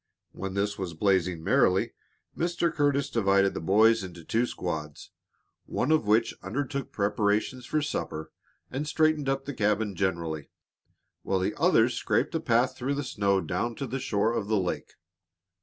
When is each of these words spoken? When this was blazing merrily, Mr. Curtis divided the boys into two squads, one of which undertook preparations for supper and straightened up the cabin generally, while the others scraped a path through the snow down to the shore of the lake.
When 0.31 0.55
this 0.55 0.79
was 0.79 0.95
blazing 0.95 1.43
merrily, 1.43 1.93
Mr. 2.35 2.73
Curtis 2.73 3.07
divided 3.07 3.53
the 3.53 3.59
boys 3.61 4.03
into 4.03 4.23
two 4.23 4.47
squads, 4.47 5.11
one 5.67 5.91
of 5.91 6.07
which 6.07 6.33
undertook 6.41 6.91
preparations 6.91 7.67
for 7.67 7.83
supper 7.83 8.31
and 8.71 8.87
straightened 8.87 9.29
up 9.29 9.45
the 9.45 9.53
cabin 9.53 9.95
generally, 9.95 10.49
while 11.21 11.37
the 11.37 11.53
others 11.55 11.93
scraped 11.93 12.33
a 12.33 12.39
path 12.39 12.75
through 12.75 12.95
the 12.95 13.03
snow 13.03 13.41
down 13.41 13.75
to 13.75 13.85
the 13.85 13.99
shore 13.99 14.33
of 14.33 14.47
the 14.47 14.57
lake. 14.57 14.93